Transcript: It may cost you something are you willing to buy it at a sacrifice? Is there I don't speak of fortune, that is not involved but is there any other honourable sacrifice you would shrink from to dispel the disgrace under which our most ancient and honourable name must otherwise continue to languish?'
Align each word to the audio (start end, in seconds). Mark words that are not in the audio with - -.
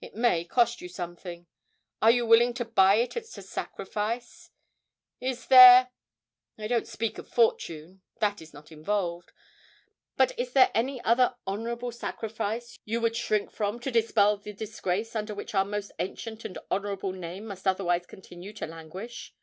It 0.00 0.14
may 0.14 0.44
cost 0.44 0.80
you 0.80 0.88
something 0.88 1.48
are 2.00 2.12
you 2.12 2.24
willing 2.26 2.54
to 2.54 2.64
buy 2.64 2.94
it 2.94 3.16
at 3.16 3.24
a 3.36 3.42
sacrifice? 3.42 4.50
Is 5.20 5.48
there 5.48 5.90
I 6.56 6.68
don't 6.68 6.86
speak 6.86 7.18
of 7.18 7.26
fortune, 7.28 8.00
that 8.20 8.40
is 8.40 8.54
not 8.54 8.70
involved 8.70 9.32
but 10.16 10.30
is 10.38 10.52
there 10.52 10.70
any 10.76 11.02
other 11.02 11.34
honourable 11.44 11.90
sacrifice 11.90 12.78
you 12.84 13.00
would 13.00 13.16
shrink 13.16 13.50
from 13.50 13.80
to 13.80 13.90
dispel 13.90 14.36
the 14.36 14.52
disgrace 14.52 15.16
under 15.16 15.34
which 15.34 15.56
our 15.56 15.64
most 15.64 15.90
ancient 15.98 16.44
and 16.44 16.56
honourable 16.70 17.10
name 17.10 17.44
must 17.46 17.66
otherwise 17.66 18.06
continue 18.06 18.52
to 18.52 18.68
languish?' 18.68 19.34